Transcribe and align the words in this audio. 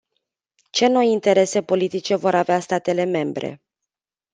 Ce 0.71 0.87
noi 0.87 1.11
interese 1.11 1.61
politice 1.63 2.15
vor 2.15 2.35
avea 2.35 2.59
statele 2.59 3.03
membre? 3.03 3.61